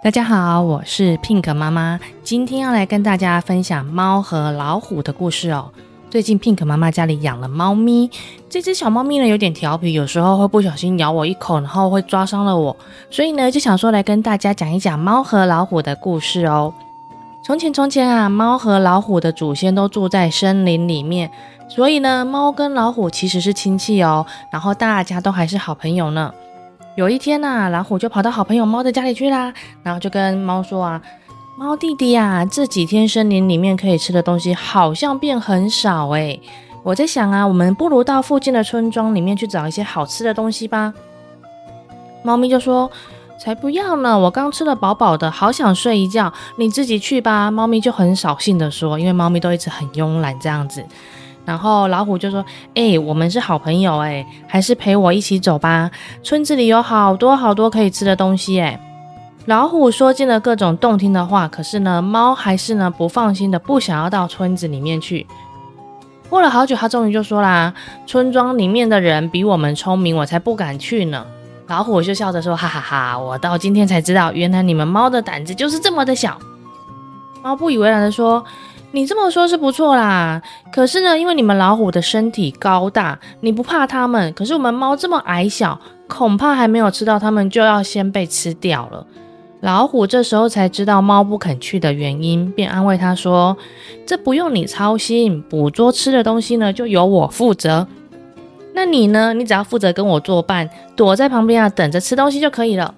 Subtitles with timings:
[0.00, 5.72] 大家好，我是 Pink 妈妈，今天要来跟大家分享猫和老虎的故事哦。
[6.08, 8.08] 最近 Pink 妈妈家里养了猫咪，
[8.48, 12.74] 这只小猫咪呢有点调皮，有时候会不小心咬我一口，然后会抓伤了我，
[13.10, 16.72] 所以呢就想说来跟大家讲一讲猫和老虎的故事哦。
[17.44, 21.28] 从前从前啊，猫和老虎的祖先都住在森林里面，
[21.68, 26.32] 所以呢猫跟老虎其实是亲戚哦，然后大家都还是好朋友呢。
[26.98, 31.00] 有一天呐、老虎就跑到好朋友猫的家里去啦，然后就跟猫说啊
[31.56, 36.42] ：“猫弟弟呀、这几天森林里面可以吃的东西好像变很少诶。
[36.82, 40.92] 我在想啊，我们不如到附近的村庄里面去找一些好吃的东西吧。”
[42.24, 42.90] 猫咪就说
[43.38, 50.84] ：“才不要呢，我刚吃了饱饱的，好想睡一觉，你自己去吧。”猫咪就很扫兴的说，因为猫咪都一直很慵懒这样子。
[51.48, 52.44] 然后老虎就说
[52.76, 55.90] ：“哎、我们是好朋友，哎，还是陪我一起走吧。
[56.22, 58.78] 村子里有好多好多可以吃的东西，哎。”
[59.48, 65.26] 老虎说尽了各种动听的话，可是呢，猫还是呢不放心的，不想要到村子里面去。
[66.28, 67.72] 过了好久，他终于就说啦
[68.06, 71.24] ：“村庄里面的人比我们聪明，我才不敢去呢。”
[71.68, 76.38] 老虎就笑着说：“哈哈哈哈，我到今天才知道，原来你们猫的胆子就是这么的小。”
[77.42, 78.44] 猫不以为然的说。
[78.90, 80.40] 你这么说，是不错啦。
[80.72, 84.32] 可是呢，因为你们老虎的身体高大，你不怕它们。
[84.32, 89.06] 可是我们猫这么矮小，恐怕还没有吃到它们，就要先被吃掉了。
[89.60, 93.56] 老虎这时候才知道猫不肯去的原因，便安慰它说
[94.06, 97.86] ：“这不用你操心，捕捉吃的东西呢，就由我负责。
[98.72, 99.34] 那你呢？
[99.34, 102.94] 你只要负责跟我作伴，躲在旁边啊，等着吃东西就可以了。”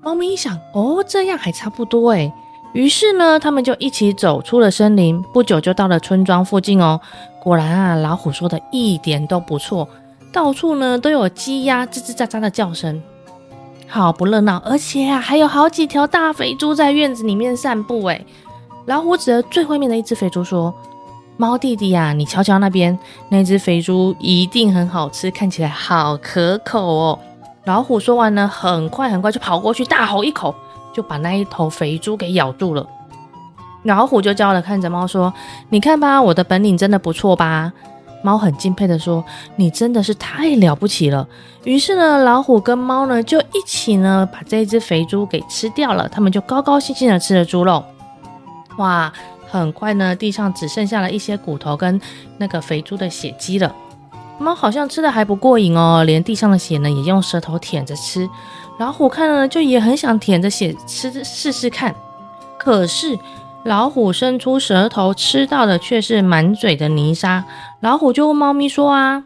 [0.00, 2.32] 猫咪一想：“哦，这样还差不多诶。”
[2.72, 6.98] 于是呢，他们就一起走出了森林，不久就到了村庄附近哦。
[7.38, 9.86] 果然啊，老虎说的一点都不错，
[10.32, 13.02] 到处呢都有鸡鸭吱吱喳喳的叫声，
[13.86, 14.56] 好不热闹。
[14.64, 18.02] 而且啊，还有好几条大肥猪在院子里面散步。
[18.06, 18.24] 诶，
[18.86, 20.72] 老虎指着最后面的一只肥猪说
[21.36, 22.98] ：“猫弟弟呀，你瞧瞧那边
[23.28, 27.18] 那只肥猪，一定很好吃，看起来好可口哦。”
[27.66, 30.54] 老虎说完呢，很快很快就跑过去，大吼一口。
[30.92, 32.86] 就把那一头肥猪给咬住了，
[33.84, 35.32] 老虎就骄傲的看着猫说
[35.70, 37.72] ：“你看吧，我的本领真的不错吧？”
[38.24, 39.24] 猫很敬佩的说
[39.56, 41.26] ：“你真的是太了不起了。”
[41.64, 47.84] 于是呢，老虎跟猫呢就一起呢把这只肥猪给吃掉了，他们就高高兴兴的吃了猪肉。
[48.78, 49.12] 哇，
[49.50, 52.00] 很快呢，地上只剩下了一些骨头跟
[52.38, 53.74] 那个肥猪的血迹了。
[54.38, 58.28] 猫好像吃的还不过瘾哦，连地上的血呢也用舌头舔着吃。
[58.78, 61.94] 老虎看了就也很想舔着血吃试试看，
[62.58, 63.16] 可是
[63.64, 67.44] 老虎伸出舌头吃到的却是满嘴的泥沙。
[67.80, 69.22] 老虎就问猫咪说：“啊，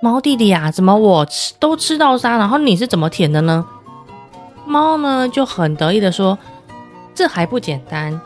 [0.00, 3.66] 猫弟弟呀，怎么我吃都吃到沙，然后你是怎么舔的呢？”
[4.64, 6.38] 猫呢就很得意的说
[7.14, 8.20] ：“这还不简单，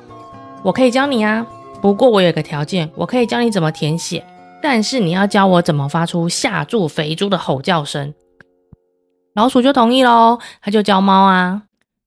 [0.62, 1.46] 我可以教你啊。
[1.80, 4.22] 不过我有个条件，我可以教你怎么舔血，
[4.62, 8.14] 但是你要教我怎么发出吓住肥猪的吼叫声。”
[9.34, 11.62] 老鼠就同意喽，他就教猫啊，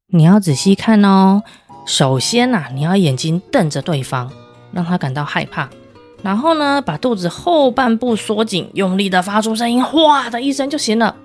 [0.07, 1.41] 你要仔细看哦。
[1.85, 4.29] 首先呐、啊，你要眼睛瞪着对方，
[4.71, 5.69] 让他感到害怕。
[6.21, 11.15] 然后呢，把肚子后半部缩紧，用力的发出声音，哗的一声就行了。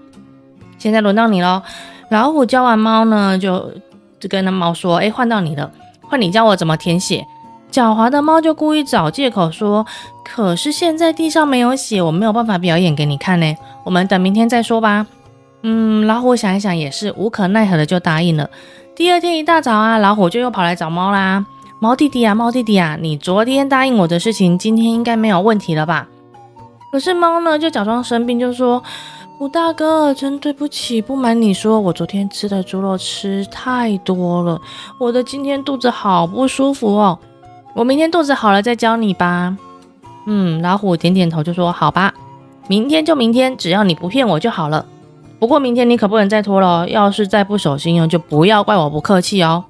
[0.79, 1.63] 现在轮到你喽。
[2.11, 3.73] 老虎教完猫呢，就
[4.19, 5.71] 就跟那猫说：“哎，换到你了，
[6.03, 7.25] 换你教我怎么舔血。”
[7.71, 9.87] 狡猾的猫就故意找借口说
[10.25, 13.57] ：“可是现在地上没有血，我没有办法表演给你看呢。
[13.85, 15.07] 我们等明天再说吧。”
[15.63, 18.49] 嗯，老虎想一想也是无可奈何的，就答应了。
[18.95, 21.45] 第二天一大早啊，老虎就又跑来找猫啦。
[21.81, 26.09] 猫弟弟啊，猫弟弟啊，你昨天答应我的事情，今天应该没有问题了吧？
[26.91, 28.83] 可是猫呢，就假装生病，就说
[29.39, 34.61] ：“虎大哥，真对不起，不瞒你说，我昨天吃的猪肉吃太多了，
[34.99, 37.19] 我的今天肚子好不舒服哦。
[37.79, 39.57] 我明天肚子好了再教你吧。”
[40.27, 42.13] 嗯，老虎点点头就说：“好吧，
[42.67, 44.85] 明天就明天，只要你不骗我就好了。”
[45.39, 49.65] 不过明天你可不能再拖了，要是再不守信用，就不要怪我不客气哦。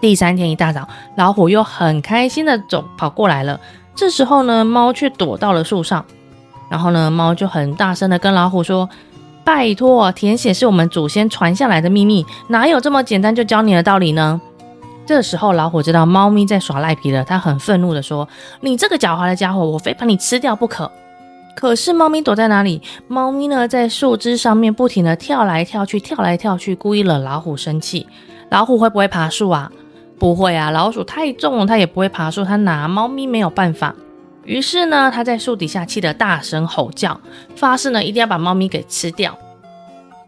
[0.00, 3.60] 第三天一大早，老虎又很开心的走跑过来了。
[3.94, 6.02] 这时候呢，猫却躲到了树上。
[6.70, 8.88] 然后呢，猫就很大声的跟老虎说
[9.44, 14.40] ：“拜托，填写是我们祖先传下来的秘密，哪有这么简单就教你的道理呢？”
[15.06, 18.26] 这时候老虎知道猫咪在耍赖皮了，他很愤怒的说
[18.62, 20.90] ：“你这个狡猾的家伙，我非把你吃掉不可。”
[21.54, 22.82] 可是猫咪躲在哪里？
[23.06, 28.06] 猫咪呢，在树枝上面不停地跳来跳去，跳来跳去，故意惹老虎生气。
[28.50, 29.70] 老虎会不会爬树啊？
[30.18, 33.94] 不会啊，老鼠太重了，它也不会爬树，它拿猫咪没有办法。
[34.44, 37.20] 于是呢，它在树底下气得大声吼叫，
[37.54, 39.36] 发誓呢一定要把猫咪给吃掉。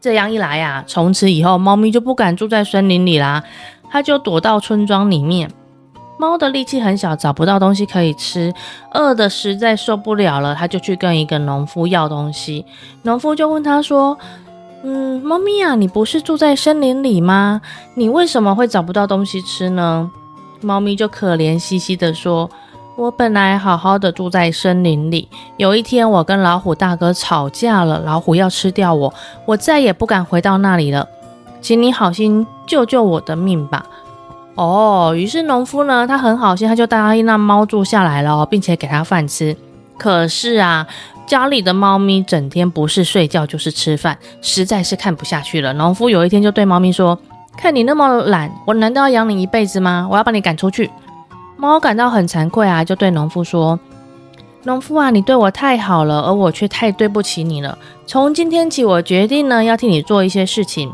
[0.01, 3.43] 这样一来啊，从此以后，猫咪就不敢住在森林里啦，
[3.91, 5.51] 它就躲到村庄里面。
[6.19, 8.55] 猫的力气很小，找不到东西可以吃，
[8.95, 12.65] 饿的实在受不了了，它就去跟一个农夫要东西。
[13.03, 14.17] 农夫就问他说
[14.83, 17.61] ：“嗯，猫咪啊，你不是住在森林里吗？
[17.95, 20.11] 你为什么会找不到东西吃呢？”
[20.63, 22.49] 猫咪就可怜兮兮地说
[22.97, 25.29] ：“我本来好好的住在森林里，
[25.59, 29.13] 有一天我跟老虎大哥吵架了，老虎要吃掉我，
[29.45, 31.07] 我再也不敢回到那里了，
[31.67, 33.85] 请你好心救救我的命吧。”
[34.55, 39.57] 哦，于是农夫呢，他很好心，他就答应让猫住下来了，并且给它饭吃。
[39.99, 40.87] 可是啊，
[41.27, 45.73] 家里的猫咪整天不是睡觉就是吃饭，实在是看不下去了。
[45.73, 47.19] 农夫有一天就对猫咪说
[47.59, 50.07] ：“看你那么懒，我难道要养你一辈子吗？
[50.09, 50.89] 我要把你赶出去。”
[51.59, 53.77] 猫感到很惭愧啊，就对农夫说
[54.63, 57.77] ：“农夫啊，你对我太好了，而我却太对不起你了。
[58.07, 60.91] 从今天起，我决定呢，要替你做一些事情。”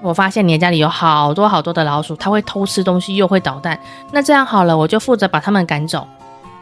[0.00, 3.78] 我发现你的家里有好多好多的老鼠，它会偷吃东西，又会捣蛋。
[4.12, 6.06] 那这样好了，我就负责把它们赶走。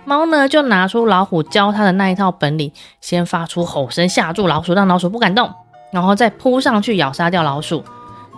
[0.05, 5.51] 猫呢，就拿出老虎教它的那一套本领，先发出吼声吓住老鼠，让老鼠不敢动，
[5.91, 7.85] 然后再扑上去咬杀掉老鼠。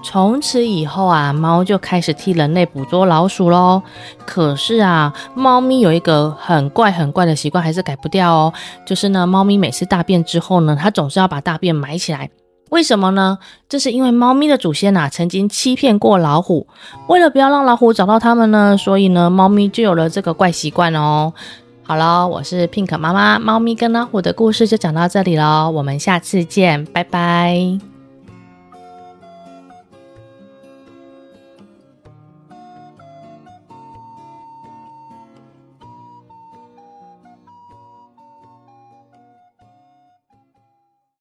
[0.02, 3.82] 从此以后啊，猫就开始替人类捕捉老鼠喽。
[4.24, 8.52] 可是啊，猫咪有一个很怪很怪的习惯，还是改不掉哦。
[8.86, 12.30] 就是呢，猫咪每次大便之后呢，它总是要把大便埋起来。
[12.70, 13.38] 为什么呢？
[13.69, 16.67] 这是因为猫咪的祖先呐，曾经欺骗过老虎，
[17.09, 21.32] 为了不要让老虎找到它们呢，所以呢，猫咪就有了这个怪习惯哦。
[21.82, 27.88] 好了，我是 Pink 妈妈，猫咪跟老虎的故事就讲到这里喽，我们下次见，拜拜。